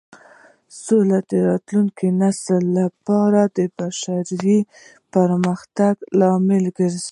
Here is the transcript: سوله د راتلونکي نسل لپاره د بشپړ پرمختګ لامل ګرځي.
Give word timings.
سوله 0.83 1.17
د 1.29 1.31
راتلونکي 1.49 2.07
نسل 2.21 2.63
لپاره 2.79 3.41
د 3.57 3.59
بشپړ 3.77 4.39
پرمختګ 5.15 5.93
لامل 6.19 6.65
ګرځي. 6.77 7.01